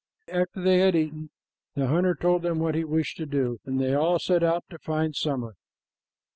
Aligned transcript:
After 0.29 0.59
they 0.59 0.79
had 0.79 0.95
eaten, 0.95 1.29
the 1.75 1.85
hunter 1.85 2.15
told 2.15 2.41
them 2.41 2.57
what 2.57 2.73
he 2.73 2.83
wished 2.83 3.17
to 3.17 3.27
do, 3.27 3.59
and 3.65 3.79
they 3.79 3.93
all 3.93 4.17
set 4.17 4.41
out 4.41 4.63
to 4.71 4.79
find 4.79 5.15
summer. 5.15 5.53